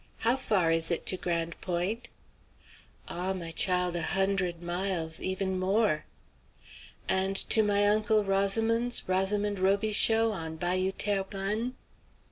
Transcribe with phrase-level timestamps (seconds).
[0.21, 2.09] How far is it to Grande Pointe?"
[3.07, 3.33] "Ah!
[3.33, 6.05] my child, a hundred miles; even more."
[7.07, 11.75] "And to my uncle Rosamond's, Rosamond Robichaux, on Bayou Terrebonne?"